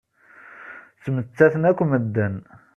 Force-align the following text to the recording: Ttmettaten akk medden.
Ttmettaten 0.97 1.63
akk 1.69 1.79
medden. 1.91 2.35